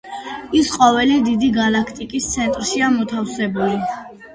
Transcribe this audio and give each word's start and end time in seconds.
ის 0.59 0.71
ყოველი 0.83 1.19
დიდი 1.29 1.51
გალაქტიკის 1.59 2.33
ცენტრშია 2.35 2.93
მოთავსებული. 3.01 3.85